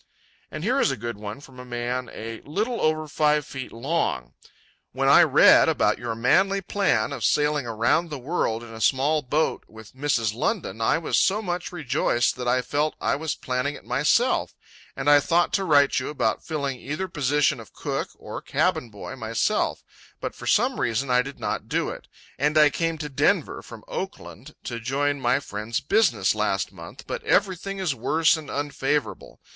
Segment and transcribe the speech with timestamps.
[0.49, 4.33] And here is a good one from a man a "little over five feet long":
[4.93, 9.21] "When I read about your manly plan of sailing around the world in a small
[9.21, 10.33] boat with Mrs.
[10.33, 14.55] London, I was so much rejoiced that I felt I was planning it myself,
[14.95, 19.15] and I thought to write you about filling either position of cook or cabin boy
[19.15, 19.83] myself,
[20.19, 22.07] but for some reason I did not do it,
[22.39, 27.23] and I came to Denver from Oakland to join my friend's business last month, but
[27.23, 29.39] everything is worse and unfavourable.